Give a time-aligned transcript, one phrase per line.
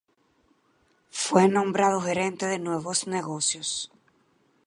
[1.11, 3.91] Fue nombrado Gerente de nuevos negocios.